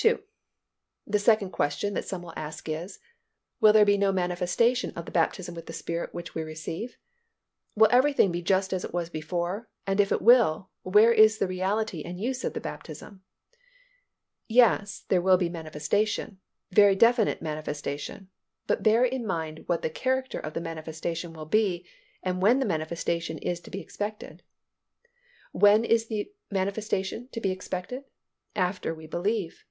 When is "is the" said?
11.12-11.46, 25.86-26.30